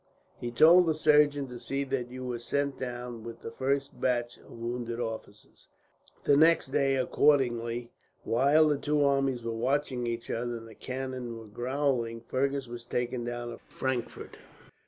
He 0.39 0.49
told 0.49 0.87
the 0.87 0.95
surgeon 0.95 1.45
to 1.49 1.59
see 1.59 1.83
that 1.83 2.09
you 2.09 2.23
were 2.25 2.39
sent 2.39 2.79
down 2.79 3.23
with 3.23 3.41
the 3.43 3.51
first 3.51 4.01
batch 4.01 4.37
of 4.37 4.49
wounded 4.49 4.99
officers." 4.99 5.67
The 6.23 6.35
next 6.35 6.69
day, 6.69 6.95
accordingly, 6.95 7.91
while 8.23 8.67
the 8.67 8.79
two 8.79 9.03
armies 9.05 9.43
were 9.43 9.51
watching 9.51 10.07
each 10.07 10.31
other 10.31 10.57
and 10.57 10.67
the 10.67 10.73
cannon 10.73 11.37
were 11.37 11.45
growling, 11.45 12.21
Fergus 12.21 12.67
was 12.67 12.83
taken 12.83 13.23
down 13.25 13.49
to 13.49 13.59
Frankfort. 13.59 14.37